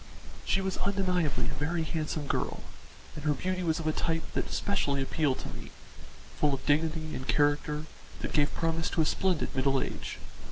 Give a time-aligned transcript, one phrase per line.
[0.45, 2.63] She was undeniably a very handsome girl,
[3.13, 5.69] and her beauty was of a type that specially appealed to me
[6.39, 7.85] full of dignity and character
[8.21, 10.17] that gave promise of a splendid middle age.